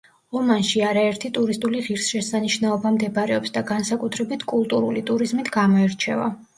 [0.37, 6.31] ომანში არაერთი ტურისტული ღირსშესანიშნაობა მდებარეობს და განსაკუთრებით კულტურული ტურიზმით გამოირჩევა.